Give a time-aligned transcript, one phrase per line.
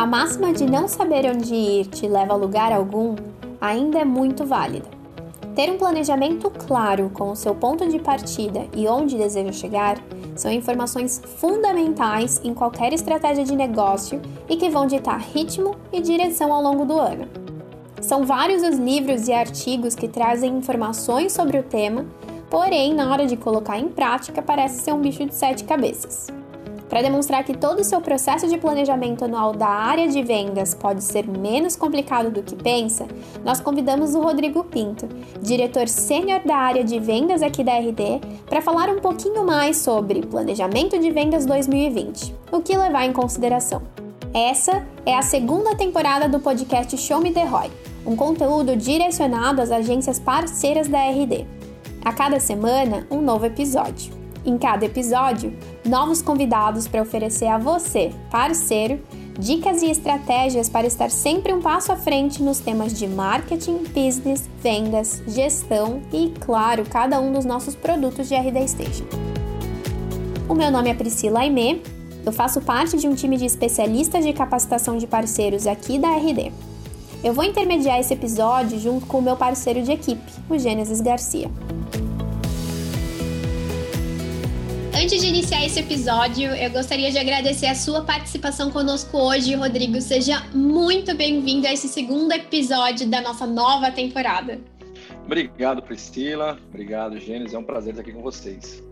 [0.00, 3.16] A máxima de não saber onde ir te leva a lugar algum
[3.60, 4.88] ainda é muito válida.
[5.54, 9.98] Ter um planejamento claro com o seu ponto de partida e onde deseja chegar
[10.34, 16.50] são informações fundamentais em qualquer estratégia de negócio e que vão ditar ritmo e direção
[16.50, 17.28] ao longo do ano.
[18.00, 22.06] São vários os livros e artigos que trazem informações sobre o tema,
[22.48, 26.39] porém, na hora de colocar em prática, parece ser um bicho de sete cabeças.
[26.90, 31.04] Para demonstrar que todo o seu processo de planejamento anual da área de vendas pode
[31.04, 33.06] ser menos complicado do que pensa,
[33.44, 35.08] nós convidamos o Rodrigo Pinto,
[35.40, 40.26] diretor sênior da área de vendas aqui da RD, para falar um pouquinho mais sobre
[40.26, 43.82] planejamento de vendas 2020, o que levar em consideração.
[44.34, 47.70] Essa é a segunda temporada do podcast Show Me The Roy,
[48.04, 51.46] um conteúdo direcionado às agências parceiras da RD.
[52.04, 54.19] A cada semana, um novo episódio.
[54.50, 59.00] Em cada episódio, novos convidados para oferecer a você, parceiro,
[59.38, 64.50] dicas e estratégias para estar sempre um passo à frente nos temas de marketing, business,
[64.60, 69.04] vendas, gestão e, claro, cada um dos nossos produtos de RD Station.
[70.48, 71.80] O meu nome é Priscila Aimee,
[72.26, 76.50] eu faço parte de um time de especialistas de capacitação de parceiros aqui da RD.
[77.22, 81.48] Eu vou intermediar esse episódio junto com o meu parceiro de equipe, o Gênesis Garcia.
[85.02, 89.98] Antes de iniciar esse episódio, eu gostaria de agradecer a sua participação conosco hoje, Rodrigo.
[89.98, 94.60] Seja muito bem-vindo a esse segundo episódio da nossa nova temporada.
[95.24, 96.58] Obrigado, Priscila.
[96.68, 97.54] Obrigado, Gênesis.
[97.54, 98.82] É um prazer estar aqui com vocês.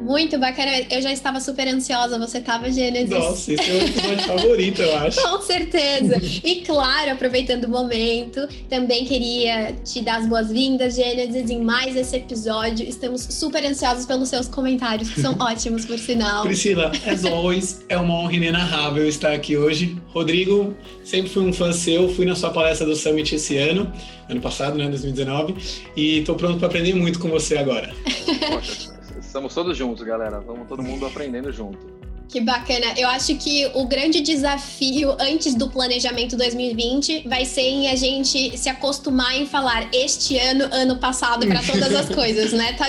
[0.00, 0.70] Muito bacana.
[0.90, 2.18] Eu já estava super ansiosa.
[2.18, 3.08] Você estava, Gênesis?
[3.08, 5.22] Nossa, esse é o episódio favorito, eu acho.
[5.22, 6.20] Com certeza.
[6.44, 12.16] E claro, aproveitando o momento, também queria te dar as boas-vindas, Gênesis, em mais esse
[12.16, 12.86] episódio.
[12.86, 16.44] Estamos super ansiosos pelos seus comentários, que são ótimos, por sinal.
[16.44, 19.96] Priscila, as always, é uma honra inenarrável estar aqui hoje.
[20.08, 20.74] Rodrigo,
[21.04, 23.90] sempre fui um fã seu, fui na sua palestra do Summit esse ano,
[24.28, 25.54] ano passado, né, 2019,
[25.96, 27.94] e estou pronto para aprender muito com você agora.
[29.36, 30.40] Estamos todos juntos, galera.
[30.40, 32.05] Vamos todo mundo aprendendo junto.
[32.28, 32.86] Que bacana.
[32.96, 38.58] Eu acho que o grande desafio antes do planejamento 2020 vai ser em a gente
[38.58, 42.72] se acostumar em falar este ano, ano passado, para todas as coisas, né?
[42.72, 42.86] Tá,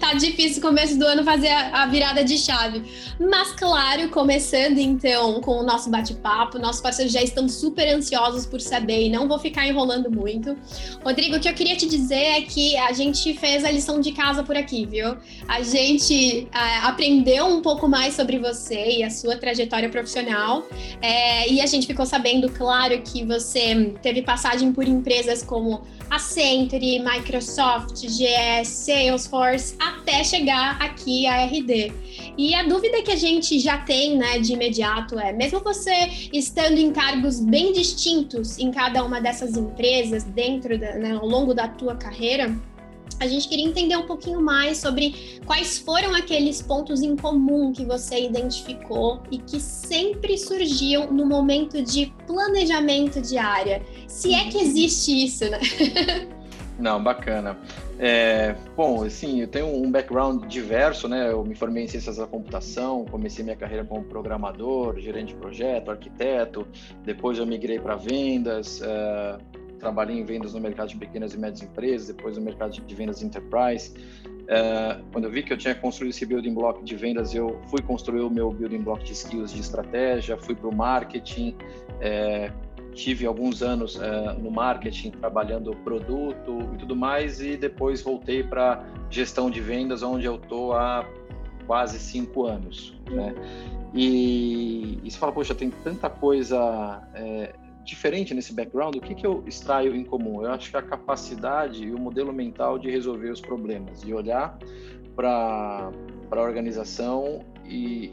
[0.00, 2.82] tá difícil começo do ano fazer a, a virada de chave.
[3.20, 8.60] Mas, claro, começando então com o nosso bate-papo, nossos parceiros já estão super ansiosos por
[8.60, 10.56] saber e não vou ficar enrolando muito.
[11.04, 14.12] Rodrigo, o que eu queria te dizer é que a gente fez a lição de
[14.12, 15.16] casa por aqui, viu?
[15.46, 18.45] A gente a, aprendeu um pouco mais sobre você
[18.96, 20.66] e a sua trajetória profissional.
[21.00, 27.00] É, e a gente ficou sabendo, claro, que você teve passagem por empresas como Accenture,
[27.00, 31.92] Microsoft, GE, Salesforce, até chegar aqui a RD.
[32.38, 36.78] E a dúvida que a gente já tem, né, de imediato é, mesmo você estando
[36.78, 41.66] em cargos bem distintos em cada uma dessas empresas, dentro da, né, ao longo da
[41.66, 42.56] tua carreira,
[43.18, 47.84] a gente queria entender um pouquinho mais sobre quais foram aqueles pontos em comum que
[47.84, 53.82] você identificou e que sempre surgiam no momento de planejamento de área.
[54.06, 55.60] Se é que existe isso, né?
[56.78, 57.56] Não, bacana.
[57.98, 61.32] É, bom, assim, eu tenho um background diverso, né?
[61.32, 65.90] Eu me formei em ciências da computação, comecei minha carreira como programador, gerente de projeto,
[65.90, 66.66] arquiteto.
[67.04, 68.82] Depois eu migrei para vendas.
[68.82, 69.38] É,
[69.76, 73.22] trabalhei em vendas no mercado de pequenas e médias empresas, depois no mercado de vendas
[73.22, 73.94] enterprise.
[74.46, 77.82] Uh, quando eu vi que eu tinha construído esse building block de vendas, eu fui
[77.82, 81.56] construir o meu building block de skills de estratégia, fui para o marketing,
[82.00, 82.52] é,
[82.92, 88.84] tive alguns anos uh, no marketing trabalhando produto e tudo mais, e depois voltei para
[89.10, 91.04] gestão de vendas, onde eu estou há
[91.66, 92.94] quase cinco anos.
[93.10, 93.34] Né?
[93.92, 97.54] E, e você fala, poxa, tem tanta coisa é,
[97.86, 100.42] diferente nesse background, o que, que eu extraio em comum?
[100.42, 104.58] Eu acho que a capacidade e o modelo mental de resolver os problemas, de olhar
[105.14, 105.90] para
[106.30, 108.12] a organização e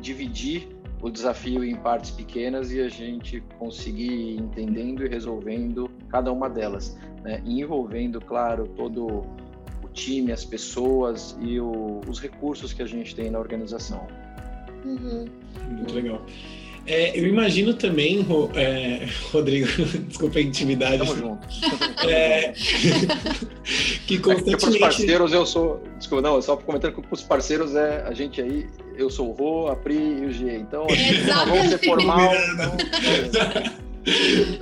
[0.00, 0.68] dividir
[1.02, 6.48] o desafio em partes pequenas e a gente conseguir ir entendendo e resolvendo cada uma
[6.48, 7.42] delas, né?
[7.44, 9.06] E envolvendo, claro, todo
[9.82, 14.06] o time, as pessoas e o, os recursos que a gente tem na organização.
[14.84, 15.26] Uhum.
[15.68, 16.24] Muito legal.
[16.86, 19.66] É, eu imagino também, é, Rodrigo,
[20.08, 20.98] desculpa a intimidade.
[20.98, 21.46] Tamo junto.
[22.08, 22.52] É,
[24.06, 24.54] que constantemente...
[24.54, 25.82] É para os parceiros eu sou...
[25.98, 28.66] Desculpa, não, só comentando que para os parceiros é a gente aí,
[28.96, 30.56] eu sou o Rô, a Pri e o G.
[30.56, 30.86] Então,
[31.28, 32.30] não vamos ser formal.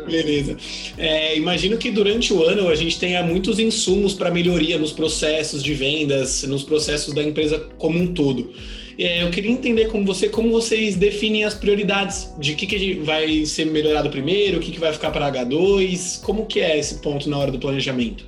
[0.07, 0.57] Beleza.
[0.97, 5.63] É, imagino que durante o ano a gente tenha muitos insumos para melhoria nos processos
[5.63, 8.53] de vendas, nos processos da empresa como um todo.
[8.99, 13.47] É, eu queria entender com você como vocês definem as prioridades de que, que vai
[13.47, 17.31] ser melhorado primeiro, o que, que vai ficar para H2, como que é esse ponto
[17.31, 18.27] na hora do planejamento?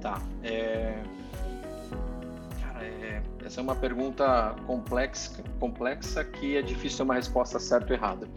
[0.00, 0.20] Tá.
[0.42, 0.94] É...
[2.60, 3.22] Cara, é...
[3.46, 8.28] essa é uma pergunta complexa, complexa que é difícil ter uma resposta certa ou errada.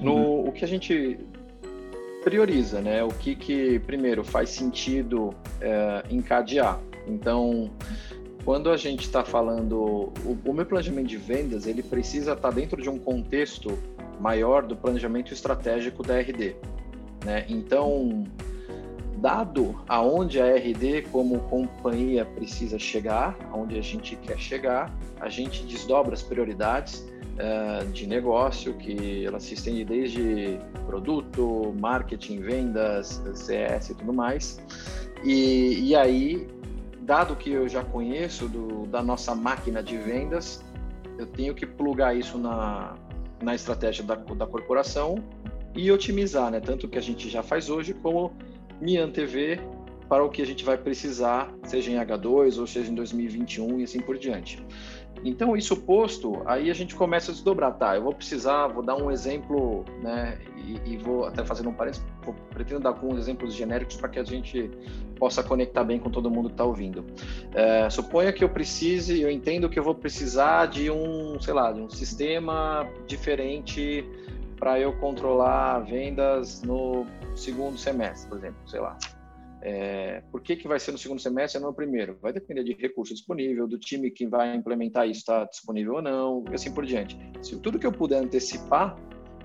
[0.00, 0.48] No, uhum.
[0.48, 1.18] O que a gente
[2.24, 3.04] prioriza, né?
[3.04, 6.80] O que, que primeiro faz sentido é, encadear.
[7.06, 7.70] Então,
[8.46, 12.54] quando a gente está falando, o, o, meu planejamento de vendas ele precisa estar tá
[12.54, 13.76] dentro de um contexto
[14.20, 16.54] maior do planejamento estratégico da RD,
[17.24, 17.44] né?
[17.48, 18.24] Então,
[19.16, 25.64] dado aonde a RD como companhia precisa chegar, aonde a gente quer chegar, a gente
[25.64, 33.90] desdobra as prioridades uh, de negócio, que ela se estende desde produto, marketing, vendas, CS
[33.90, 34.60] e tudo mais.
[35.24, 36.46] E, e aí,
[37.06, 40.62] dado que eu já conheço do, da nossa máquina de vendas,
[41.16, 42.96] eu tenho que plugar isso na,
[43.40, 45.22] na estratégia da, da corporação
[45.74, 46.58] e otimizar, né?
[46.58, 48.32] Tanto o que a gente já faz hoje, como
[48.80, 49.60] me antever
[50.08, 53.84] para o que a gente vai precisar, seja em H2 ou seja em 2021 e
[53.84, 54.64] assim por diante.
[55.24, 57.96] Então, isso posto, aí a gente começa a desdobrar, tá?
[57.96, 60.38] Eu vou precisar, vou dar um exemplo, né?
[60.56, 62.04] E, e vou até fazer um parênteses,
[62.50, 64.70] pretendo dar alguns exemplos genéricos para que a gente
[65.18, 67.04] possa conectar bem com todo mundo que está ouvindo.
[67.54, 71.72] É, suponha que eu precise, eu entendo que eu vou precisar de um, sei lá,
[71.72, 74.04] de um sistema diferente
[74.58, 78.96] para eu controlar vendas no segundo semestre, por exemplo, sei lá.
[79.68, 82.16] É, por que, que vai ser no segundo semestre e não no primeiro?
[82.22, 86.44] Vai depender de recurso disponível, do time que vai implementar isso está disponível ou não,
[86.48, 87.18] e assim por diante.
[87.42, 88.96] Se tudo que eu puder antecipar,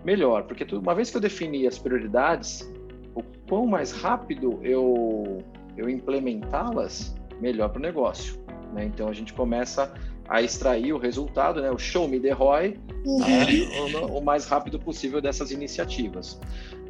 [0.06, 2.72] melhor, porque uma vez que eu defini as prioridades,
[3.16, 5.40] o quão mais rápido eu,
[5.76, 8.40] eu implementá-las, melhor para o negócio.
[8.74, 8.86] Né?
[8.86, 9.92] Então a gente começa
[10.30, 11.72] a extrair o resultado, né?
[11.72, 13.20] o show me the ROI, uhum.
[13.20, 14.00] né?
[14.04, 16.40] o, o mais rápido possível dessas iniciativas.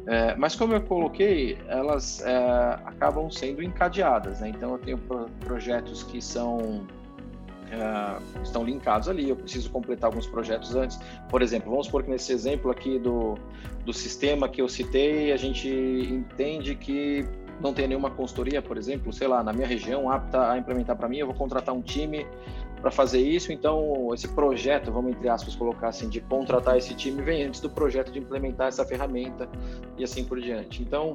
[0.06, 2.36] É, mas como eu coloquei, elas é,
[2.84, 4.48] acabam sendo encadeadas, né?
[4.48, 6.86] Então eu tenho pro projetos que são
[7.70, 9.28] é, estão linkados ali.
[9.28, 10.98] Eu preciso completar alguns projetos antes.
[11.28, 13.34] Por exemplo, vamos supor que nesse exemplo aqui do,
[13.84, 17.24] do sistema que eu citei, a gente entende que
[17.62, 21.08] não tem nenhuma consultoria, por exemplo, sei lá, na minha região apta a implementar para
[21.08, 22.26] mim, eu vou contratar um time
[22.80, 23.52] para fazer isso.
[23.52, 27.70] Então, esse projeto, vamos entre aspas colocar assim, de contratar esse time, vem antes do
[27.70, 29.48] projeto de implementar essa ferramenta
[29.96, 30.82] e assim por diante.
[30.82, 31.14] Então,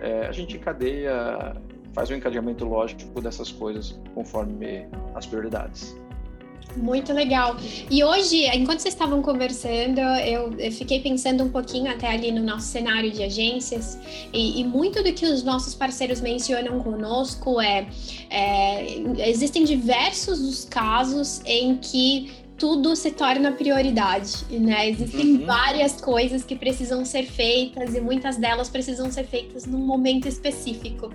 [0.00, 1.56] é, a gente encadeia,
[1.94, 5.96] faz um encadeamento lógico dessas coisas conforme as prioridades.
[6.76, 7.56] Muito legal.
[7.90, 12.42] E hoje, enquanto vocês estavam conversando, eu, eu, fiquei pensando um pouquinho até ali no
[12.42, 13.98] nosso cenário de agências,
[14.32, 17.86] e, e muito do que os nossos parceiros mencionam conosco é,
[18.30, 24.88] é existem diversos os casos em que tudo se torna prioridade, né?
[24.88, 25.46] Existem uhum.
[25.46, 31.10] várias coisas que precisam ser feitas e muitas delas precisam ser feitas num momento específico.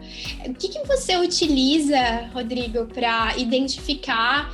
[0.45, 4.53] O que, que você utiliza, Rodrigo, para identificar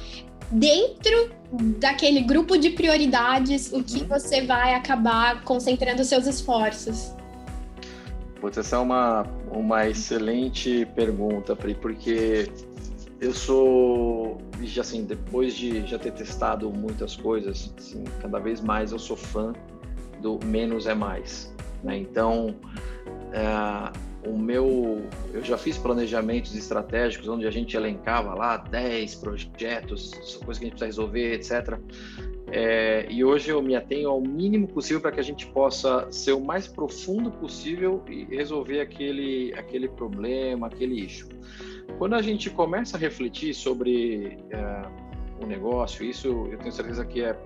[0.51, 1.31] dentro
[1.79, 4.07] daquele grupo de prioridades, o que uhum.
[4.07, 7.13] você vai acabar concentrando seus esforços?
[8.39, 12.51] Putz, essa é uma, uma excelente pergunta, Pri, porque
[13.19, 14.37] eu sou,
[14.79, 19.53] assim, depois de já ter testado muitas coisas, assim, cada vez mais eu sou fã
[20.21, 21.53] do menos é mais.
[21.83, 21.97] Né?
[21.97, 22.55] Então,
[23.33, 23.91] é,
[24.27, 25.01] o meu,
[25.33, 30.11] eu já fiz planejamentos estratégicos onde a gente elencava lá 10 projetos,
[30.43, 31.79] coisas que a gente precisa resolver, etc.
[32.49, 36.31] É, e hoje eu me atenho ao mínimo possível para que a gente possa ser
[36.31, 41.29] o mais profundo possível e resolver aquele, aquele problema, aquele issue.
[41.97, 44.81] Quando a gente começa a refletir sobre é,
[45.43, 47.37] o negócio, isso eu tenho certeza que é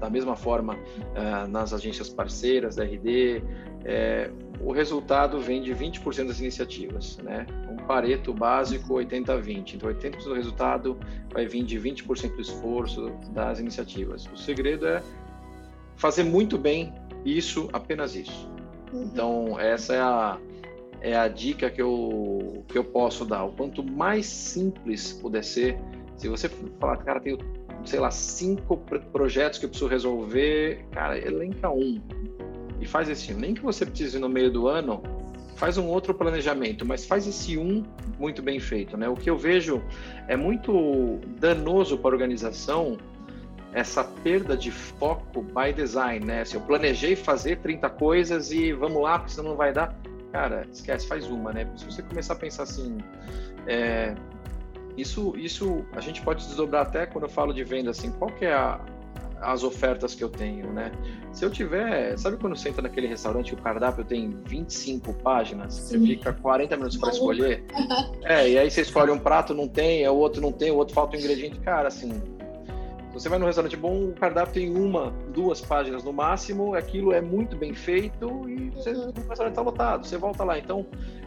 [0.00, 0.78] da mesma forma
[1.14, 3.42] é, nas agências parceiras da RD,
[3.84, 4.30] é,
[4.60, 7.46] o resultado vem de 20% das iniciativas, né?
[7.70, 9.74] Um pareto básico 80-20.
[9.74, 10.98] Então, 80% do resultado
[11.32, 14.26] vai vir de 20% do esforço das iniciativas.
[14.32, 15.02] O segredo é
[15.96, 16.92] fazer muito bem
[17.24, 18.48] isso, apenas isso.
[18.92, 19.02] Uhum.
[19.02, 20.38] Então, essa é a,
[21.00, 23.44] é a dica que eu, que eu posso dar.
[23.44, 25.78] O quanto mais simples puder ser,
[26.16, 27.38] se você falar, cara, tenho,
[27.84, 28.76] sei lá, cinco
[29.12, 32.00] projetos que eu preciso resolver, cara, elenca um
[32.80, 33.38] e faz esse um.
[33.38, 35.02] Nem que você precise no meio do ano,
[35.56, 37.84] faz um outro planejamento, mas faz esse um
[38.18, 39.08] muito bem feito, né?
[39.08, 39.82] O que eu vejo
[40.28, 42.98] é muito danoso para a organização
[43.72, 46.44] essa perda de foco by design, né?
[46.44, 49.94] Se eu planejei fazer 30 coisas e vamos lá, porque senão não vai dar.
[50.32, 51.68] Cara, esquece, faz uma, né?
[51.76, 52.98] Se você começar a pensar assim,
[53.66, 54.14] é,
[54.96, 58.44] isso, isso a gente pode desdobrar até quando eu falo de venda, assim, qual que
[58.44, 58.80] é a,
[59.44, 60.90] as ofertas que eu tenho, né?
[61.32, 65.74] Se eu tiver, sabe quando você entra naquele restaurante e o cardápio tem 25 páginas,
[65.74, 65.98] Sim.
[65.98, 67.64] você fica 40 minutos para escolher?
[68.24, 70.94] é, e aí você escolhe um prato, não tem, o outro não tem, o outro
[70.94, 71.60] falta um ingrediente.
[71.60, 72.22] Cara, assim,
[73.12, 77.20] você vai num restaurante bom, o cardápio tem uma, duas páginas no máximo, aquilo é
[77.20, 79.10] muito bem feito e você, uhum.
[79.10, 80.58] o restaurante está lotado, você volta lá.
[80.58, 80.86] Então,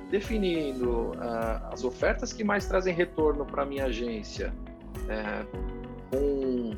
[0.09, 4.53] definindo uh, as ofertas que mais trazem retorno para minha agência,
[5.09, 5.45] é,
[6.11, 6.71] com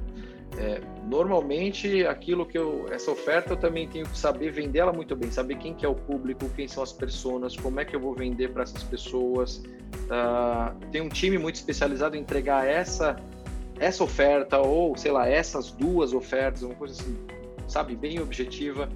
[0.57, 5.15] é, normalmente aquilo que eu essa oferta eu também tenho que saber vender ela muito
[5.15, 7.99] bem saber quem que é o público quem são as pessoas como é que eu
[7.99, 9.57] vou vender para essas pessoas.
[10.09, 13.15] Uh, tem um time muito especializado em entregar essa
[13.79, 17.15] essa oferta ou sei lá essas duas ofertas uma coisa assim
[17.67, 18.89] sabe bem objetiva.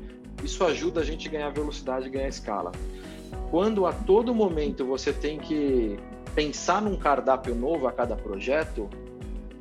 [0.43, 2.71] Isso ajuda a gente a ganhar velocidade ganhar escala.
[3.51, 5.97] Quando a todo momento você tem que
[6.33, 8.89] pensar num cardápio novo a cada projeto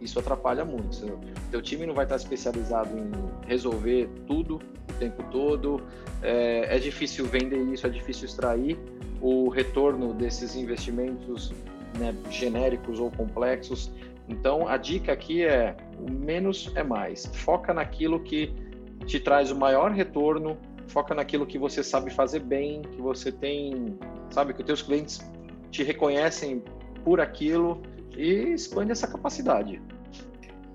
[0.02, 1.18] isso atrapalha muito.
[1.52, 3.11] Teu time não vai estar especializado em
[3.47, 5.82] resolver tudo o tempo todo.
[6.23, 8.78] É, é difícil vender isso, é difícil extrair
[9.21, 11.52] o retorno desses investimentos
[11.99, 13.92] né, genéricos ou complexos.
[14.26, 17.26] Então, a dica aqui é: o menos é mais.
[17.26, 18.54] Foca naquilo que
[19.04, 20.56] te traz o maior retorno,
[20.87, 23.99] foca naquilo que você sabe fazer bem, que você tem,
[24.30, 25.21] sabe, que os teus clientes
[25.71, 26.62] te reconhecem
[27.04, 27.82] por aquilo
[28.16, 29.82] e expande essa capacidade.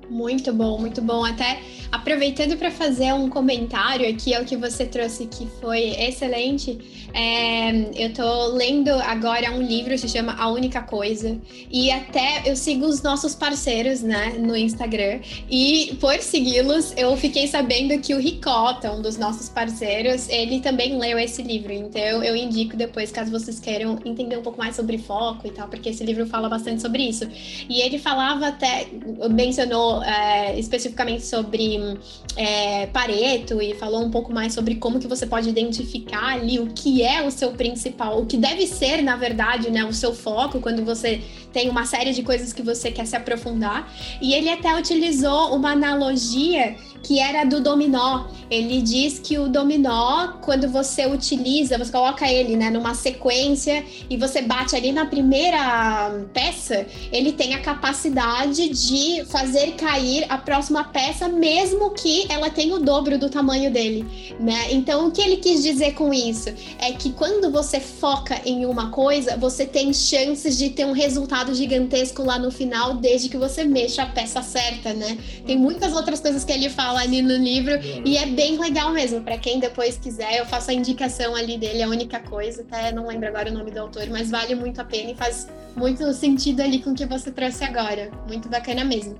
[0.10, 1.26] Muito bom, muito bom.
[1.26, 1.60] Até
[1.92, 6.78] aproveitando para fazer um comentário aqui ao que você trouxe, que foi excelente.
[7.14, 11.38] É, eu estou lendo agora um livro que se chama A Única Coisa.
[11.72, 15.20] E até eu sigo os nossos parceiros né, no Instagram.
[15.50, 20.98] E por segui-los, eu fiquei sabendo que o Ricota, um dos nossos parceiros, ele também
[20.98, 21.72] leu esse livro.
[21.72, 25.68] Então eu indico depois, caso vocês queiram entender um pouco mais sobre foco e tal,
[25.68, 27.28] porque esse livro fala bastante sobre isso.
[27.70, 28.88] E ele falava até,
[29.30, 31.98] mencionou é, especificamente sobre
[32.36, 36.68] é, Pareto e falou um pouco mais sobre como que você pode identificar ali o
[36.68, 40.60] que é o seu principal, o que deve ser, na verdade, né, o seu foco
[40.60, 41.22] quando você
[41.58, 43.92] tem uma série de coisas que você quer se aprofundar.
[44.22, 48.26] E ele até utilizou uma analogia que era do dominó.
[48.50, 54.18] Ele diz que o dominó, quando você utiliza, você coloca ele né, numa sequência e
[54.18, 60.84] você bate ali na primeira peça, ele tem a capacidade de fazer cair a próxima
[60.84, 64.06] peça, mesmo que ela tenha o dobro do tamanho dele.
[64.40, 64.74] Né?
[64.74, 66.50] Então, o que ele quis dizer com isso?
[66.78, 71.47] É que quando você foca em uma coisa, você tem chances de ter um resultado
[71.54, 75.18] gigantesco lá no final, desde que você mexa a peça certa, né?
[75.46, 77.74] Tem muitas outras coisas que ele fala ali no livro
[78.06, 79.22] e é bem legal mesmo.
[79.22, 83.08] Para quem depois quiser, eu faço a indicação ali dele, a única coisa, até não
[83.08, 86.62] lembro agora o nome do autor, mas vale muito a pena e faz muito sentido
[86.62, 88.12] ali com o que você trouxe agora.
[88.28, 89.16] Muito bacana mesmo.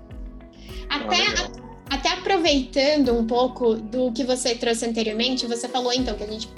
[0.90, 1.52] Até, ah,
[1.90, 6.50] até aproveitando um pouco do que você trouxe anteriormente, você falou então que a gente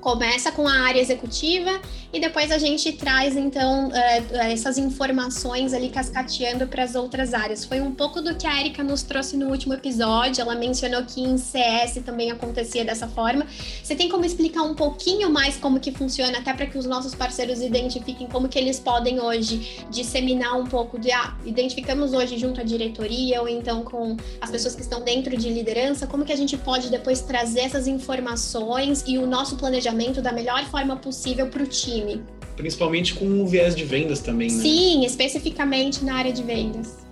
[0.00, 1.80] começa com a área executiva
[2.12, 7.64] e depois a gente traz então é, essas informações ali cascateando para as outras áreas.
[7.64, 10.40] Foi um pouco do que a Erika nos trouxe no último episódio.
[10.40, 13.46] Ela mencionou que em CS também acontecia dessa forma.
[13.82, 17.14] Você tem como explicar um pouquinho mais como que funciona, até para que os nossos
[17.14, 22.60] parceiros identifiquem como que eles podem hoje disseminar um pouco de ah, identificamos hoje junto
[22.60, 26.36] à diretoria ou então com as pessoas que estão dentro de liderança, como que a
[26.36, 31.48] gente pode depois trazer essas informações e o nosso planejamento planejamento da melhor forma possível
[31.48, 32.22] para o time.
[32.56, 34.62] Principalmente com o viés de vendas também, né?
[34.62, 37.06] Sim, especificamente na área de vendas.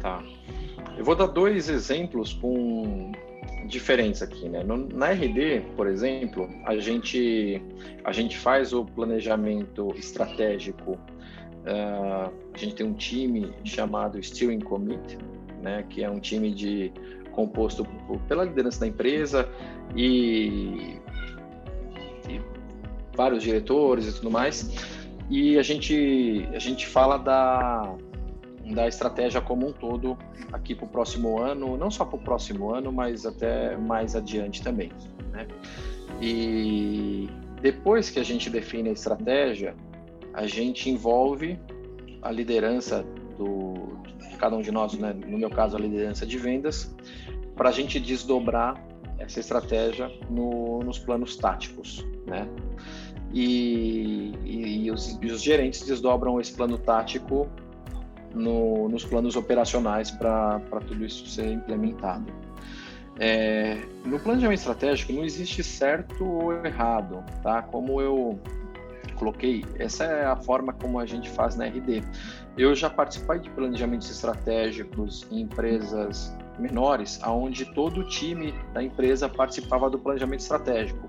[0.00, 0.22] Tá.
[0.96, 3.12] Eu vou dar dois exemplos com
[3.66, 4.62] diferentes aqui, né?
[4.94, 7.60] Na RD, por exemplo, a gente
[8.04, 10.92] a gente faz o planejamento estratégico.
[10.92, 15.18] Uh, a gente tem um time chamado Steering Committee,
[15.62, 15.84] né?
[15.88, 16.92] Que é um time de
[17.32, 17.86] composto
[18.28, 19.48] pela liderança da empresa
[19.94, 20.98] e
[23.16, 24.70] vários diretores e tudo mais.
[25.28, 27.96] E a gente, a gente fala da,
[28.74, 30.16] da estratégia como um todo
[30.52, 34.62] aqui para o próximo ano, não só para o próximo ano, mas até mais adiante
[34.62, 34.90] também.
[35.32, 35.46] Né?
[36.20, 37.28] E
[37.60, 39.74] depois que a gente define a estratégia,
[40.32, 41.58] a gente envolve
[42.22, 43.04] a liderança
[43.36, 43.74] do,
[44.30, 45.12] de cada um de nós, né?
[45.12, 46.94] no meu caso, a liderança de vendas,
[47.56, 48.82] para a gente desdobrar
[49.18, 52.06] essa estratégia no, nos planos táticos.
[52.26, 52.46] Né?
[53.36, 57.46] E, e, e, os, e os, gerentes desdobram esse plano tático
[58.34, 62.32] no, nos planos operacionais para tudo isso ser implementado.
[63.18, 67.60] É, no planejamento estratégico não existe certo ou errado, tá?
[67.60, 68.40] Como eu
[69.16, 72.02] coloquei, essa é a forma como a gente faz na RD.
[72.56, 79.28] Eu já participei de planejamentos estratégicos em empresas menores, aonde todo o time da empresa
[79.28, 81.06] participava do planejamento estratégico.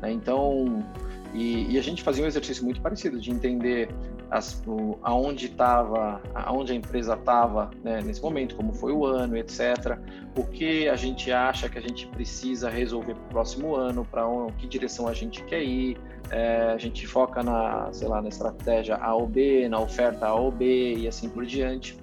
[0.00, 0.12] Né?
[0.12, 0.84] Então,
[1.34, 3.88] e, e, a gente fazia um exercício muito parecido de entender
[4.30, 9.36] as, o, aonde estava, aonde a empresa estava né, nesse momento, como foi o ano,
[9.36, 9.98] etc.
[10.36, 14.22] O que a gente acha que a gente precisa resolver para o próximo ano, para
[14.58, 15.98] que direção a gente quer ir.
[16.30, 20.34] É, a gente foca na, sei lá, na estratégia A ou B, na oferta A
[20.34, 21.98] ou B e assim por diante.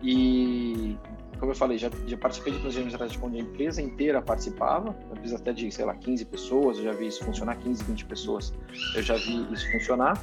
[0.00, 0.96] E
[1.38, 5.12] como eu falei, já, já participei de planejamento estratégico onde a empresa inteira participava, a
[5.16, 8.52] empresa até de, sei lá, 15 pessoas, eu já vi isso funcionar, 15, 20 pessoas,
[8.94, 10.20] eu já vi isso funcionar.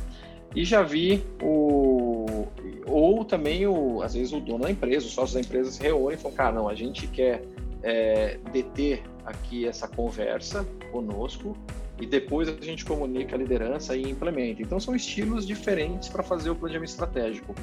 [0.55, 2.47] E já vi o.
[2.87, 6.17] Ou também, o, às vezes, o dono da empresa, os sócios da empresa se reúnem
[6.17, 7.43] e falam: cara, não, a gente quer
[7.83, 11.57] é, deter aqui essa conversa conosco
[11.99, 14.61] e depois a gente comunica a liderança e implementa.
[14.61, 17.53] Então, são estilos diferentes para fazer o planejamento estratégico.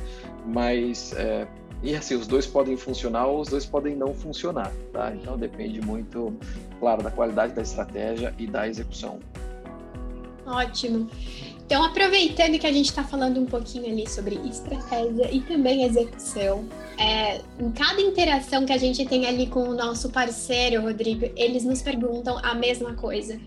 [0.46, 1.46] Mas é,
[1.82, 5.12] e assim, os dois podem funcionar ou os dois podem não funcionar, tá?
[5.14, 6.32] Então depende muito,
[6.78, 9.18] claro, da qualidade da estratégia e da execução.
[10.46, 11.08] Ótimo.
[11.64, 16.68] Então, aproveitando que a gente está falando um pouquinho ali sobre estratégia e também execução,
[16.98, 21.64] é, em cada interação que a gente tem ali com o nosso parceiro, Rodrigo, eles
[21.64, 23.40] nos perguntam a mesma coisa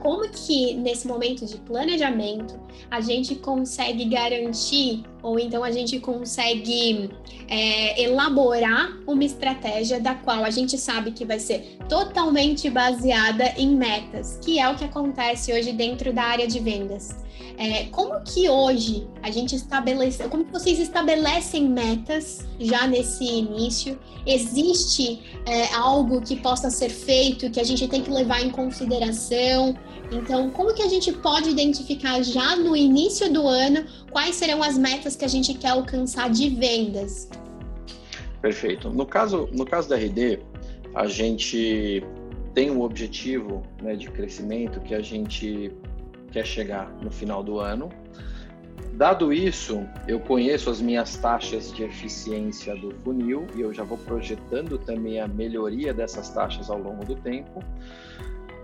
[0.00, 2.58] como que nesse momento de planejamento
[2.90, 7.10] a gente consegue garantir ou então a gente consegue
[7.48, 13.76] é, elaborar uma estratégia da qual a gente sabe que vai ser totalmente baseada em
[13.76, 17.16] metas, que é o que acontece hoje dentro da área de vendas.
[17.60, 23.98] É, como que hoje a gente estabelece, como que vocês estabelecem metas já nesse início?
[24.26, 29.76] Existe é, algo que possa ser feito que a gente tem que levar em consideração?
[30.10, 34.78] Então, como que a gente pode identificar já no início do ano quais serão as
[34.78, 37.28] metas que a gente quer alcançar de vendas?
[38.40, 38.88] Perfeito.
[38.88, 40.40] No caso, no caso da RD,
[40.94, 42.02] a gente
[42.54, 45.70] tem um objetivo né, de crescimento que a gente
[46.30, 47.90] quer chegar no final do ano.
[48.94, 53.98] Dado isso, eu conheço as minhas taxas de eficiência do funil e eu já vou
[53.98, 57.62] projetando também a melhoria dessas taxas ao longo do tempo.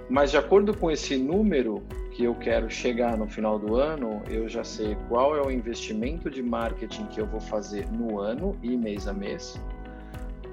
[0.08, 4.48] Mas de acordo com esse número que eu quero chegar no final do ano, eu
[4.48, 8.76] já sei qual é o investimento de marketing que eu vou fazer no ano e
[8.76, 9.60] mês a mês.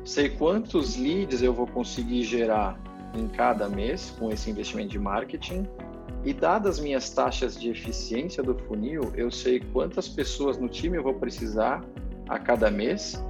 [0.04, 2.78] Sei quantos leads eu vou conseguir gerar
[3.14, 5.68] em cada mês com esse investimento de marketing.
[6.26, 11.04] E dadas minhas taxas de eficiência do funil, eu sei quantas pessoas no time eu
[11.04, 11.84] vou precisar
[12.30, 13.22] a cada mês.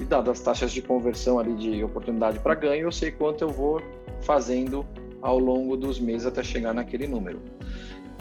[0.00, 3.48] E dadas as taxas de conversão ali de oportunidade para ganho, eu sei quanto eu
[3.48, 3.80] vou
[4.20, 4.86] fazendo
[5.22, 7.40] ao longo dos meses até chegar naquele número.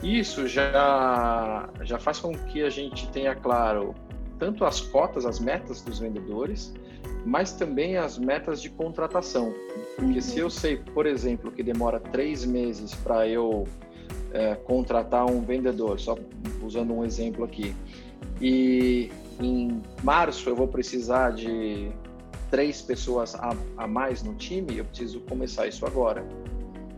[0.02, 3.94] Isso já, já faz com que a gente tenha claro
[4.38, 6.74] tanto as cotas, as metas dos vendedores,
[7.26, 9.54] mas também as metas de contratação.
[9.96, 13.66] Porque se eu sei, por exemplo, que demora três meses para eu
[14.36, 16.18] é, contratar um vendedor, só
[16.62, 17.74] usando um exemplo aqui,
[18.42, 21.90] e em março eu vou precisar de
[22.52, 26.26] três pessoas a, a mais no time, eu preciso começar isso agora.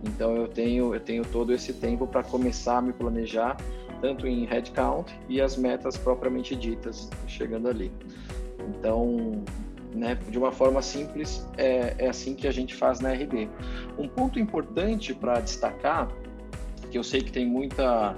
[0.03, 3.57] Então eu tenho eu tenho todo esse tempo para começar a me planejar
[4.01, 7.91] tanto em headcount e as metas propriamente ditas chegando ali.
[8.69, 9.43] Então,
[9.93, 13.49] né, de uma forma simples, é, é assim que a gente faz na RD.
[13.97, 16.09] Um ponto importante para destacar,
[16.89, 18.15] que eu sei que tem muita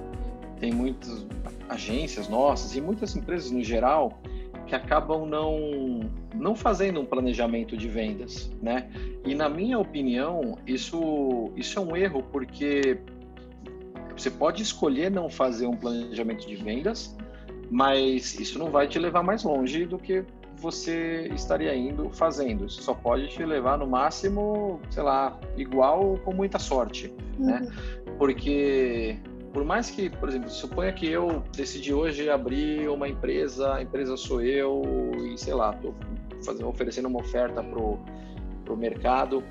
[0.58, 1.26] tem muitas
[1.68, 4.20] agências nossas e muitas empresas no geral
[4.66, 6.00] que acabam não
[6.34, 8.88] não fazendo um planejamento de vendas, né?
[9.24, 12.98] E na minha opinião, isso isso é um erro porque
[14.16, 17.16] você pode escolher não fazer um planejamento de vendas,
[17.70, 20.24] mas isso não vai te levar mais longe do que
[20.60, 22.66] você estaria indo fazendo.
[22.66, 27.60] Isso só pode te levar no máximo, sei lá, igual com muita sorte, né?
[27.60, 27.66] uhum.
[27.66, 28.14] né?
[28.18, 29.18] Porque
[29.52, 34.16] por mais que, por exemplo, suponha que eu decidi hoje abrir uma empresa, a empresa
[34.16, 34.82] sou eu
[35.24, 35.94] e sei lá, estou
[36.44, 37.98] fazendo, oferecendo uma oferta pro
[38.60, 39.42] pro mercado,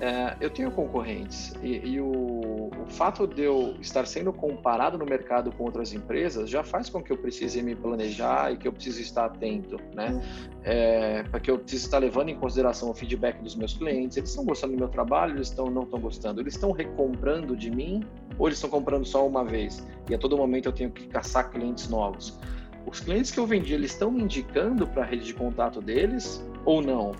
[0.00, 5.04] é, eu tenho concorrentes e, e o, o, fato de eu estar sendo comparado no
[5.04, 8.72] mercado com outras empresas já faz com que eu precise me planejar e que eu
[8.72, 10.22] precise estar atento, né?
[10.62, 14.16] É, porque eu preciso estar levando em consideração o feedback dos meus clientes.
[14.16, 15.34] Eles estão gostando do meu trabalho?
[15.34, 16.40] Eles estão não estão gostando?
[16.40, 18.04] Eles estão recomprando de mim
[18.38, 19.84] ou eles estão comprando só uma vez?
[20.08, 22.38] E a todo momento eu tenho que caçar clientes novos.
[22.86, 26.42] Os clientes que eu vendi, eles estão me indicando para a rede de contato deles
[26.64, 27.12] ou não?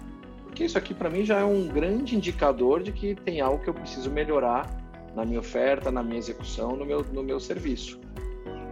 [0.49, 3.69] Porque isso aqui para mim já é um grande indicador de que tem algo que
[3.69, 4.67] eu preciso melhorar
[5.15, 8.01] na minha oferta, na minha execução, no meu, no meu serviço.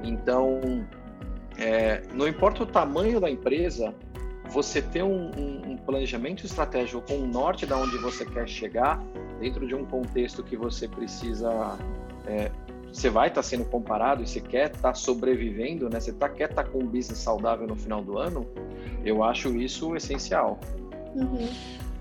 [0.03, 0.87] Então,
[1.59, 3.95] é, não importa o tamanho da empresa,
[4.49, 5.31] você ter um,
[5.67, 9.03] um, planejamento estratégico com o norte da onde você quer chegar,
[9.41, 11.79] dentro de um contexto que você precisa,
[12.27, 12.51] é,
[12.93, 16.01] você vai estar tá sendo comparado e você quer estar tá sobrevivendo, né?
[16.01, 18.47] Você tá, quer estar tá com um business saudável no final do ano,
[19.05, 20.59] eu acho isso essencial.
[21.17, 21.49] Uhum.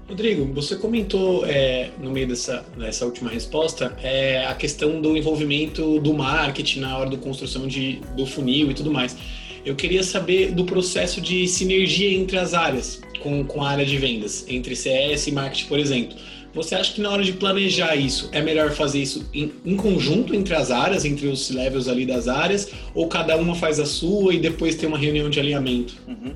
[0.07, 5.99] Rodrigo, você comentou é, no meio dessa, dessa última resposta é, a questão do envolvimento
[5.99, 9.17] do marketing na hora da construção de, do funil e tudo mais.
[9.65, 13.97] Eu queria saber do processo de sinergia entre as áreas, com, com a área de
[13.97, 16.15] vendas, entre CS e marketing, por exemplo.
[16.53, 20.35] Você acha que na hora de planejar isso, é melhor fazer isso em, em conjunto
[20.35, 24.35] entre as áreas, entre os levels ali das áreas, ou cada uma faz a sua
[24.35, 25.95] e depois tem uma reunião de alinhamento?
[26.07, 26.31] Uhum.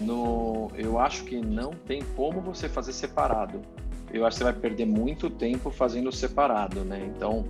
[0.00, 3.62] No, eu acho que não tem como você fazer separado
[4.12, 7.10] eu acho que você vai perder muito tempo fazendo separado, né?
[7.14, 7.44] Então,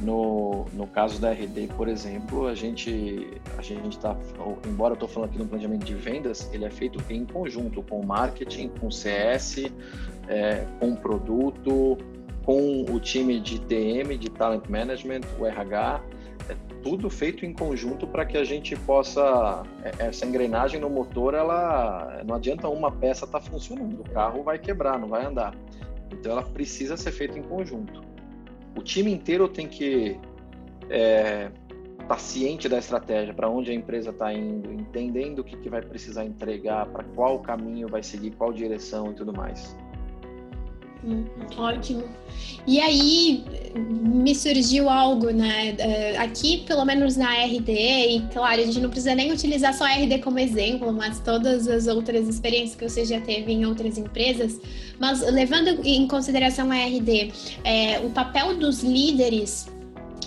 [0.00, 4.16] no, no caso da RD, por exemplo, a gente a gente está,
[4.66, 8.04] embora eu estou falando aqui no planejamento de vendas, ele é feito em conjunto com
[8.04, 9.64] marketing, com CS,
[10.28, 11.96] é, com produto,
[12.44, 16.02] com o time de TM, de Talent Management, o RH,
[16.82, 22.22] tudo feito em conjunto para que a gente possa é, essa engrenagem no motor, ela
[22.26, 25.54] não adianta uma peça estar tá funcionando, o carro vai quebrar, não vai andar.
[26.12, 28.02] Então ela precisa ser feita em conjunto.
[28.76, 30.18] O time inteiro tem que
[30.82, 31.50] estar é,
[32.06, 35.82] tá ciente da estratégia, para onde a empresa está indo, entendendo o que, que vai
[35.82, 39.76] precisar entregar, para qual caminho vai seguir, qual direção e tudo mais.
[41.04, 41.24] Hum,
[41.56, 42.04] ótimo.
[42.66, 45.74] E aí me surgiu algo, né?
[45.78, 49.84] É, aqui, pelo menos na RD, e claro, a gente não precisa nem utilizar só
[49.84, 53.96] a RD como exemplo, mas todas as outras experiências que você já teve em outras
[53.96, 54.60] empresas.
[54.98, 57.32] Mas levando em consideração a RD,
[57.64, 59.66] é, o papel dos líderes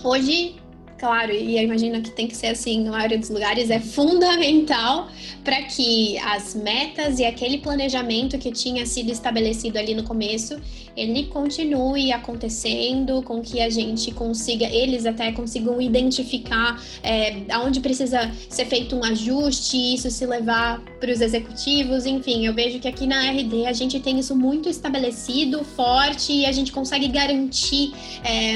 [0.03, 0.55] hoje
[1.03, 5.09] claro, e eu imagino que tem que ser assim na maioria dos lugares, é fundamental
[5.43, 10.57] para que as metas e aquele planejamento que tinha sido estabelecido ali no começo,
[10.95, 18.31] ele continue acontecendo, com que a gente consiga, eles até consigam identificar é, aonde precisa
[18.49, 23.07] ser feito um ajuste, isso se levar para os executivos, enfim, eu vejo que aqui
[23.07, 28.55] na RD a gente tem isso muito estabelecido, forte, e a gente consegue garantir é,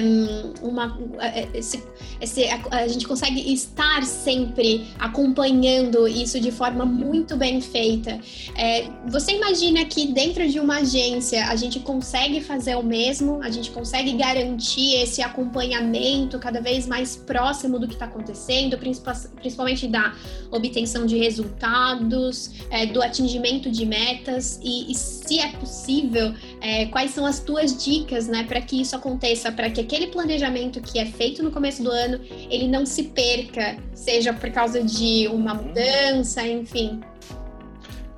[0.61, 1.83] uma, é, esse,
[2.21, 8.19] esse, a, a gente consegue estar sempre acompanhando isso de forma muito bem feita.
[8.55, 13.49] É, você imagina que dentro de uma agência a gente consegue fazer o mesmo, a
[13.49, 20.15] gente consegue garantir esse acompanhamento cada vez mais próximo do que está acontecendo, principalmente da
[20.51, 27.11] obtenção de resultados, é, do atingimento de metas e, e se é possível, é, quais
[27.11, 31.05] são as tuas dicas, né, para que isso aconteça, para que aquele planejamento que é
[31.05, 36.45] feito no começo do ano ele não se perca, seja por causa de uma mudança,
[36.47, 36.99] enfim.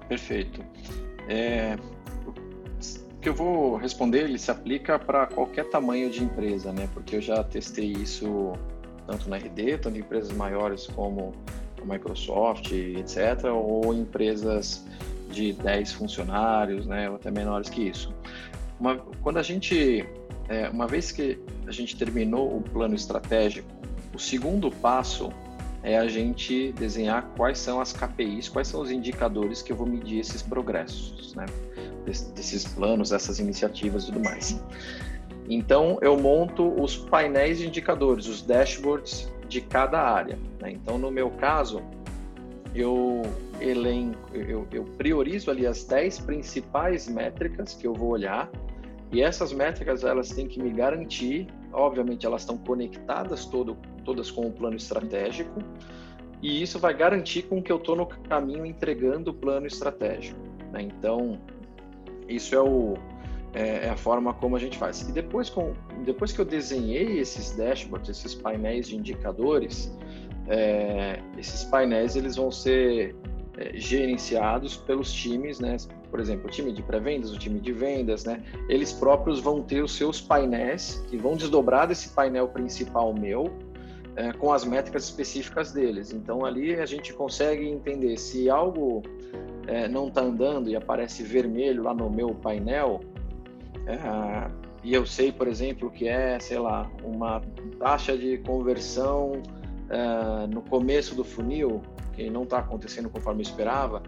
[0.08, 0.64] Perfeito.
[1.28, 1.78] É,
[3.22, 6.88] que eu vou responder, ele se aplica para qualquer tamanho de empresa, né?
[6.94, 8.54] Porque eu já testei isso
[9.06, 11.34] tanto na RD, tanto em empresas maiores como
[11.82, 14.86] a Microsoft, etc., ou empresas
[15.30, 17.10] de 10 funcionários, né?
[17.10, 18.14] Ou até menores que isso.
[18.80, 20.06] Uma, quando a gente,
[20.48, 23.68] é, uma vez que a gente terminou o plano estratégico,
[24.14, 25.30] o segundo passo
[25.84, 29.88] é a gente desenhar quais são as KPIs, quais são os indicadores que eu vou
[29.88, 31.46] medir esses progressos, né?
[32.32, 34.62] Desses planos, essas iniciativas e tudo mais.
[35.50, 40.38] Então, eu monto os painéis de indicadores, os dashboards de cada área.
[40.62, 40.72] Né?
[40.72, 41.82] Então, no meu caso,
[42.76, 43.24] eu
[43.60, 48.50] elenco, eu, eu priorizo ali as 10 principais métricas que eu vou olhar
[49.12, 54.48] e essas métricas elas têm que me garantir, obviamente elas estão conectadas todo, todas com
[54.48, 55.60] o plano estratégico,
[56.42, 60.40] e isso vai garantir com que eu estou no caminho entregando o plano estratégico.
[60.72, 60.84] Né?
[60.84, 61.40] Então,
[62.30, 62.96] isso é, o,
[63.54, 65.02] é, é, a forma como a gente faz.
[65.02, 65.74] E depois, com,
[66.06, 69.92] depois que eu desenhei esses dashboards, esses painéis de indicadores,
[70.48, 73.16] é, esses painéis eles vão ser
[73.58, 75.78] é, gerenciados pelos times, né?
[76.10, 78.44] Por exemplo, o time de pré-vendas, o time de vendas, né?
[78.68, 83.52] Eles próprios vão ter os seus painéis que vão desdobrar desse painel principal meu
[84.16, 86.12] é, com as métricas específicas deles.
[86.12, 89.02] Então ali a gente consegue entender se algo
[89.70, 93.02] é, não está andando e aparece vermelho lá no meu painel,
[93.86, 94.50] é,
[94.84, 97.42] e eu sei, por exemplo, que é, sei lá, uma
[97.78, 99.44] taxa de conversão
[99.90, 101.82] é, no começo do funil,
[102.14, 104.02] que não está acontecendo conforme eu esperava,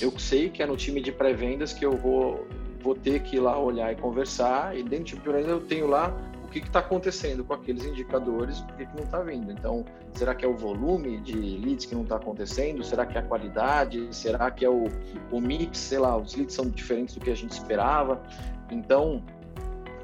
[0.00, 2.46] eu sei que é no time de pré-vendas que eu vou,
[2.82, 6.14] vou ter que ir lá olhar e conversar, e dentro de pré eu tenho lá
[6.60, 9.50] que está acontecendo com aqueles indicadores, por que, que não está vindo.
[9.50, 12.84] Então, será que é o volume de leads que não está acontecendo?
[12.84, 14.08] Será que é a qualidade?
[14.10, 14.84] Será que é o,
[15.30, 15.78] o mix?
[15.78, 18.22] Sei lá, os leads são diferentes do que a gente esperava.
[18.70, 19.22] Então,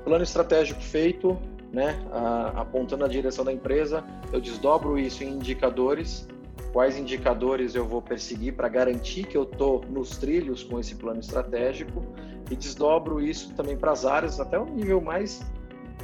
[0.05, 1.39] plano estratégico feito,
[1.73, 6.27] né, a, apontando a direção da empresa, eu desdobro isso em indicadores.
[6.73, 11.21] Quais indicadores eu vou perseguir para garantir que eu estou nos trilhos com esse plano
[11.21, 12.05] estratégico
[12.51, 15.43] e desdobro isso também para as áreas até o nível mais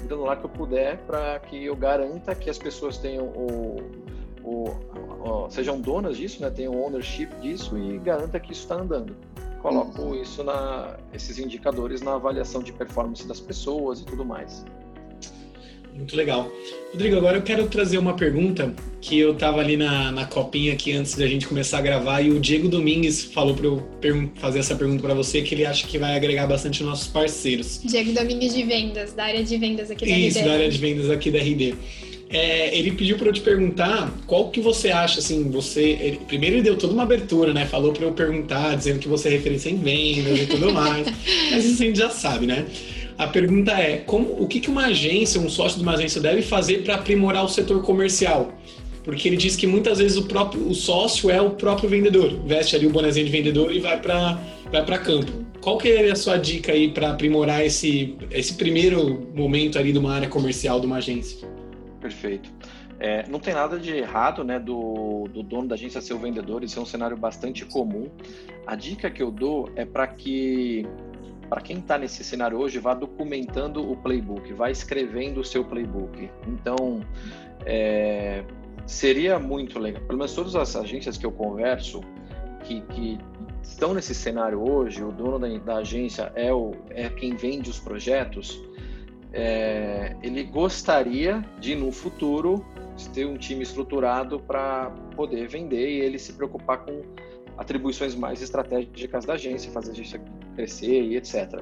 [0.04, 3.76] granular que eu puder para que eu garanta que as pessoas tenham o,
[4.42, 4.68] o,
[5.24, 9.16] o, sejam donas disso, né, tenham ownership disso e garanta que isso está andando.
[9.60, 10.14] Coloco uhum.
[10.14, 14.64] isso na esses indicadores na avaliação de performance das pessoas e tudo mais.
[15.96, 16.52] Muito legal.
[16.92, 20.92] Rodrigo, agora eu quero trazer uma pergunta que eu estava ali na, na copinha aqui
[20.92, 23.66] antes da gente começar a gravar e o Diego Domingues falou para
[24.08, 27.06] eu fazer essa pergunta para você que ele acha que vai agregar bastante nos nossos
[27.08, 27.80] parceiros.
[27.84, 30.28] Diego Domingues de vendas, da área de vendas aqui da Isso, RD.
[30.28, 31.74] Isso, da área de vendas aqui da RD.
[32.30, 35.90] É, ele pediu para eu te perguntar qual que você acha, assim, você...
[36.00, 37.66] Ele, primeiro ele deu toda uma abertura, né?
[37.66, 41.06] Falou para eu perguntar, dizendo que você é referência em vendas e tudo mais.
[41.52, 42.66] mas isso a gente já sabe, né?
[43.16, 46.42] A pergunta é, como, o que, que uma agência, um sócio de uma agência deve
[46.42, 48.52] fazer para aprimorar o setor comercial?
[49.04, 52.74] Porque ele diz que muitas vezes o próprio o sócio é o próprio vendedor, veste
[52.74, 54.40] ali o bonezinho de vendedor e vai para
[54.72, 55.44] vai para campo.
[55.60, 59.98] Qual que é a sua dica aí para aprimorar esse, esse primeiro momento ali de
[59.98, 61.48] uma área comercial de uma agência?
[62.00, 62.50] Perfeito.
[62.98, 66.62] É, não tem nada de errado, né, do, do, dono da agência ser o vendedor,
[66.62, 68.08] isso é um cenário bastante comum.
[68.66, 70.86] A dica que eu dou é para que
[71.44, 76.30] para quem está nesse cenário hoje, vá documentando o playbook, vá escrevendo o seu playbook.
[76.46, 77.00] Então,
[77.64, 78.44] é,
[78.86, 82.00] seria muito legal, pelo menos todas as agências que eu converso,
[82.64, 83.18] que, que
[83.62, 87.78] estão nesse cenário hoje, o dono da, da, agência é, o, é quem vende os
[87.78, 88.62] projetos,
[89.32, 92.64] é, ele gostaria de, no futuro,
[93.12, 97.02] ter um time estruturado para poder vender e ele se preocupar com
[97.56, 100.20] atribuições mais estratégicas da agência, fazer a agência
[100.54, 101.60] crescer e etc.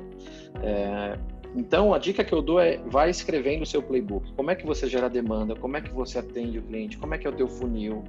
[0.62, 1.18] É,
[1.54, 4.32] então, a dica que eu dou é vai escrevendo o seu playbook.
[4.32, 5.54] Como é que você gera demanda?
[5.54, 6.96] Como é que você atende o cliente?
[6.96, 8.02] Como é que é o teu funil?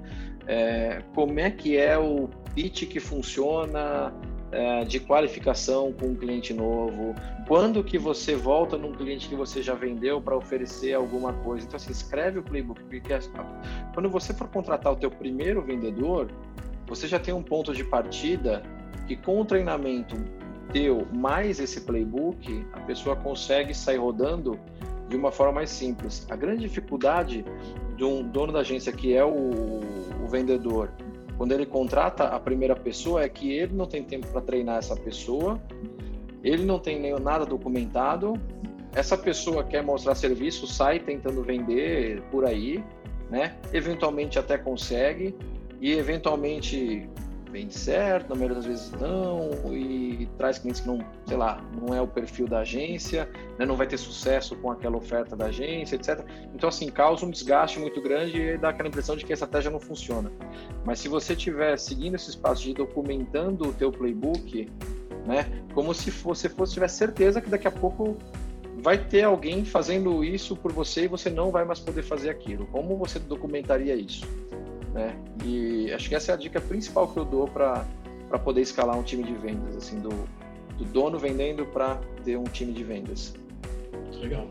[0.48, 4.14] É, como é que é o pitch que funciona
[4.52, 7.14] é, de qualificação com um cliente novo?
[7.46, 11.66] Quando que você volta num cliente que você já vendeu para oferecer alguma coisa?
[11.66, 12.82] Então, assim, escreve o playbook.
[12.84, 13.02] Porque
[13.94, 16.32] quando você for contratar o teu primeiro vendedor,
[16.94, 18.62] você já tem um ponto de partida
[19.08, 20.16] que com o treinamento
[20.72, 24.60] teu mais esse playbook, a pessoa consegue sair rodando
[25.10, 26.26] de uma forma mais simples.
[26.30, 27.44] A grande dificuldade
[27.96, 29.82] de um dono da agência que é o,
[30.24, 30.92] o vendedor,
[31.38, 34.96] quando ele contrata a primeira pessoa, é que ele não tem tempo para treinar essa
[34.96, 35.60] pessoa,
[36.44, 38.34] ele não tem nem nada documentado,
[38.96, 42.84] essa pessoa quer mostrar serviço, sai tentando vender por aí,
[43.30, 43.56] né?
[43.74, 45.36] Eventualmente até consegue,
[45.84, 47.10] e eventualmente
[47.52, 51.94] vende certo, na maioria das vezes não, e traz clientes que não, sei lá, não
[51.94, 55.98] é o perfil da agência, né, não vai ter sucesso com aquela oferta da agência,
[55.98, 56.26] etc.
[56.56, 59.70] Então, assim, causa um desgaste muito grande e dá aquela impressão de que a estratégia
[59.70, 60.32] não funciona.
[60.86, 64.72] Mas se você estiver seguindo esse espaço de documentando o teu playbook,
[65.28, 68.18] né, como se você fosse tiver certeza que daqui a pouco
[68.78, 72.66] vai ter alguém fazendo isso por você e você não vai mais poder fazer aquilo.
[72.68, 74.26] Como você documentaria isso?
[74.94, 75.16] Né?
[75.44, 77.86] E acho que essa é a dica principal que eu dou para
[78.44, 80.10] poder escalar um time de vendas, assim, do,
[80.78, 83.34] do dono vendendo para ter um time de vendas.
[84.14, 84.48] Legal.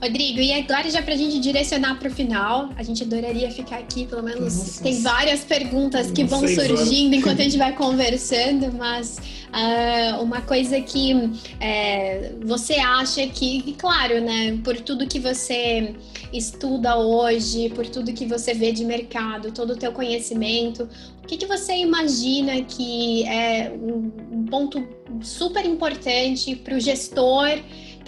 [0.00, 3.78] Rodrigo, e agora já para a gente direcionar para o final, a gente adoraria ficar
[3.78, 8.72] aqui, pelo menos nossa, tem várias perguntas que vão surgindo enquanto a gente vai conversando,
[8.72, 15.96] mas uh, uma coisa que é, você acha que, claro, né, por tudo que você
[16.32, 20.88] estuda hoje, por tudo que você vê de mercado, todo o teu conhecimento,
[21.24, 24.86] o que, que você imagina que é um, um ponto
[25.22, 27.58] super importante para o gestor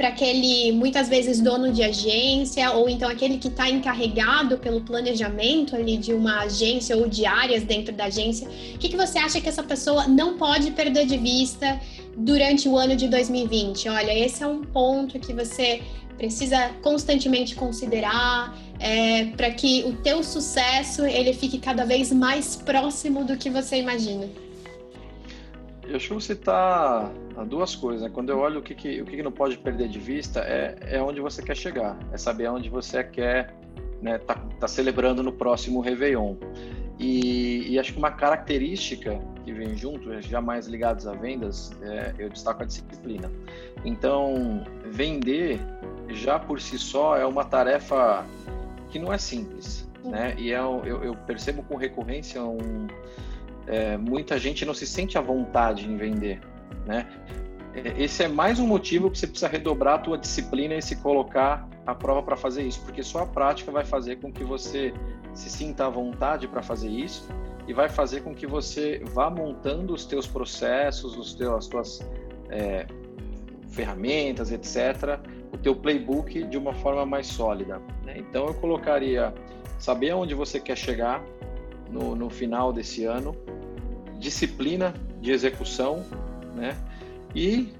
[0.01, 5.77] para aquele, muitas vezes, dono de agência, ou então aquele que está encarregado pelo planejamento
[5.77, 9.43] ali de uma agência ou de áreas dentro da agência, o que, que você acha
[9.43, 11.79] que essa pessoa não pode perder de vista
[12.17, 13.91] durante o ano de 2020?
[13.91, 15.83] Olha, esse é um ponto que você
[16.17, 23.23] precisa constantemente considerar é, para que o teu sucesso ele fique cada vez mais próximo
[23.23, 24.27] do que você imagina.
[25.87, 27.13] Eu acho que você está
[27.46, 28.03] duas coisas.
[28.03, 28.11] Né?
[28.12, 30.76] Quando eu olho o que, que, o que, que não pode perder de vista é,
[30.83, 33.55] é onde você quer chegar, é saber onde você quer
[34.00, 36.37] né, tá, tá celebrando no próximo Réveillon.
[36.98, 42.29] E, e, acho que uma característica que vem junto, jamais ligados a vendas, é, eu
[42.29, 43.33] destaco a disciplina.
[43.87, 45.59] Então, vender
[46.09, 48.26] já por si só é uma tarefa
[48.90, 50.35] que não é simples, né?
[50.37, 52.87] E é, eu, eu percebo com recorrência um,
[53.66, 56.40] é, muita gente não se sente à vontade em vender,
[56.87, 57.06] né?
[57.74, 60.96] É, esse é mais um motivo que você precisa redobrar a tua disciplina e se
[60.96, 64.92] colocar à prova para fazer isso, porque só a prática vai fazer com que você
[65.33, 67.28] se sinta à vontade para fazer isso
[67.66, 72.11] e vai fazer com que você vá montando os teus processos, os teus, as tuas
[72.50, 72.87] é,
[73.68, 75.20] ferramentas, etc.,
[75.52, 77.80] o teu playbook de uma forma mais sólida.
[78.04, 78.18] Né?
[78.18, 79.33] Então eu colocaria
[79.78, 81.24] saber aonde você quer chegar
[81.90, 83.37] no, no final desse ano,
[84.18, 86.04] disciplina de execução,
[86.55, 86.77] né?
[87.35, 87.73] E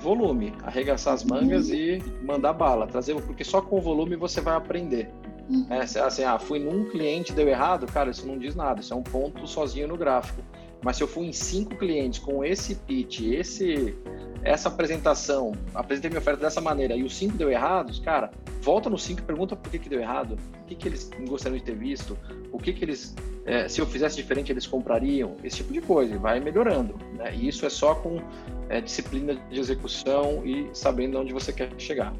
[0.00, 4.56] volume, arregaçar as mangas e mandar bala, trazer, porque só com o volume você vai
[4.56, 5.10] aprender.
[5.48, 5.66] Uhum.
[5.70, 8.96] É, assim, ah, fui num cliente deu errado, cara, isso não diz nada, isso é
[8.96, 10.42] um ponto sozinho no gráfico.
[10.82, 13.94] Mas se eu fui em cinco clientes com esse pitch, esse,
[14.42, 18.30] essa apresentação, apresentei minha oferta dessa maneira e os cinco deu errados, cara,
[18.62, 21.58] volta nos cinco e pergunta por que, que deu errado, o que, que eles gostariam
[21.58, 22.16] de ter visto,
[22.52, 26.16] o que, que eles, é, se eu fizesse diferente, eles comprariam, esse tipo de coisa,
[26.18, 26.94] vai melhorando.
[27.14, 27.34] Né?
[27.34, 28.20] E isso é só com
[28.68, 32.12] é, disciplina de execução e sabendo onde você quer chegar.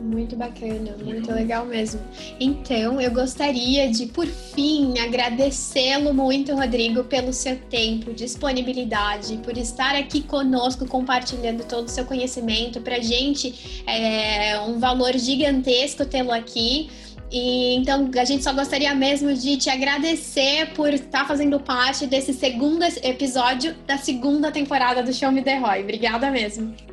[0.00, 2.00] Muito bacana, muito legal mesmo.
[2.40, 9.94] Então, eu gostaria de, por fim, agradecê-lo muito, Rodrigo, pelo seu tempo, disponibilidade, por estar
[9.94, 12.80] aqui conosco, compartilhando todo o seu conhecimento.
[12.80, 16.88] Para a gente é um valor gigantesco tê-lo aqui.
[17.30, 22.32] E então a gente só gostaria mesmo de te agradecer por estar fazendo parte desse
[22.32, 25.82] segundo episódio da segunda temporada do Show Me The Roy.
[25.82, 26.89] Obrigada mesmo.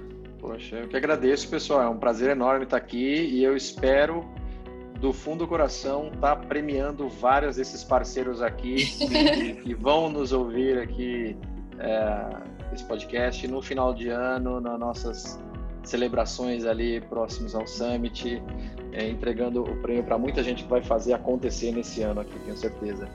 [0.57, 1.83] Poxa, eu que agradeço, pessoal.
[1.83, 4.25] É um prazer enorme estar aqui e eu espero
[4.99, 10.79] do fundo do coração estar premiando vários desses parceiros aqui que, que vão nos ouvir
[10.79, 11.37] aqui
[11.77, 15.39] é, esse podcast no final de ano, nas nossas
[15.83, 18.41] celebrações ali próximos ao Summit,
[18.93, 22.57] é, entregando o prêmio para muita gente que vai fazer acontecer nesse ano aqui, tenho
[22.57, 23.07] certeza.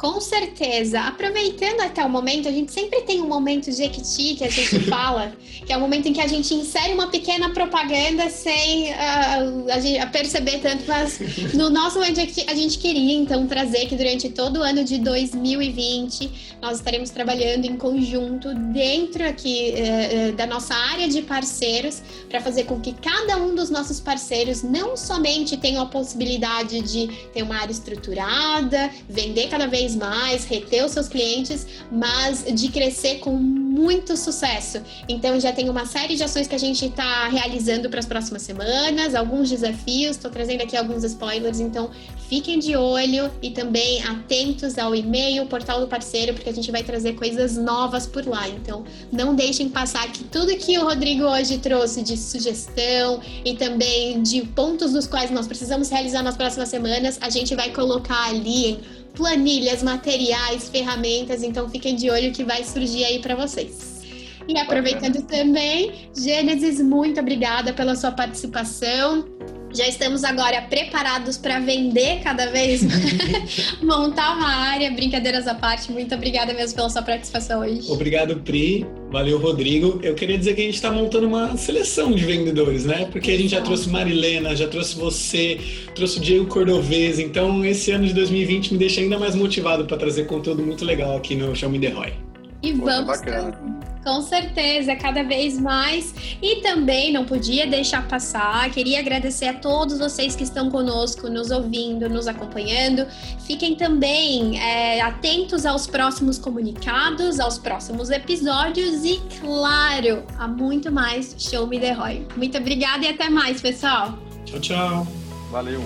[0.00, 0.98] Com certeza.
[1.02, 5.30] Aproveitando até o momento, a gente sempre tem um momento Jequiti que a gente fala,
[5.66, 9.78] que é o momento em que a gente insere uma pequena propaganda sem uh, a
[9.78, 11.20] gente perceber tanto, mas
[11.52, 14.96] no nosso momento Jequiti, a gente queria então trazer que durante todo o ano de
[14.96, 22.40] 2020 nós estaremos trabalhando em conjunto dentro aqui uh, da nossa área de parceiros para
[22.40, 27.42] fazer com que cada um dos nossos parceiros não somente tenha a possibilidade de ter
[27.42, 33.16] uma área estruturada, vender cada vez vez mais, reter os seus clientes, mas de crescer
[33.16, 34.80] com muito sucesso.
[35.08, 38.42] Então já tem uma série de ações que a gente está realizando para as próximas
[38.42, 41.90] semanas, alguns desafios, estou trazendo aqui alguns spoilers, então
[42.28, 46.82] fiquem de olho e também atentos ao e-mail, portal do parceiro, porque a gente vai
[46.82, 48.48] trazer coisas novas por lá.
[48.48, 54.22] Então não deixem passar que tudo que o Rodrigo hoje trouxe de sugestão e também
[54.22, 58.72] de pontos dos quais nós precisamos realizar nas próximas semanas, a gente vai colocar ali
[58.72, 58.80] em
[59.20, 64.00] planilhas, materiais, ferramentas, então fiquem de olho que vai surgir aí para vocês.
[64.48, 69.26] E aproveitando também, Gênesis, muito obrigada pela sua participação.
[69.72, 72.82] Já estamos agora preparados para vender cada vez
[73.80, 75.92] montar uma área, brincadeiras à parte.
[75.92, 77.90] Muito obrigada mesmo pela sua participação hoje.
[77.90, 78.84] Obrigado, Pri.
[79.10, 80.00] Valeu, Rodrigo.
[80.02, 83.08] Eu queria dizer que a gente está montando uma seleção de vendedores, né?
[83.12, 85.60] Porque a gente já trouxe Marilena, já trouxe você,
[85.94, 87.18] trouxe o Diego Cordovez.
[87.18, 91.16] Então, esse ano de 2020 me deixa ainda mais motivado para trazer conteúdo muito legal
[91.16, 92.29] aqui no Show Me The Roy.
[92.62, 93.06] E Poxa, vamos.
[93.06, 93.80] Bacana.
[94.04, 96.14] Com certeza, cada vez mais.
[96.40, 101.50] E também não podia deixar passar, queria agradecer a todos vocês que estão conosco, nos
[101.50, 103.06] ouvindo, nos acompanhando.
[103.46, 111.34] Fiquem também é, atentos aos próximos comunicados, aos próximos episódios e, claro, a muito mais
[111.38, 112.26] Show Me The Roy.
[112.36, 114.18] Muito obrigada e até mais, pessoal.
[114.46, 115.06] Tchau, tchau.
[115.50, 115.82] Valeu.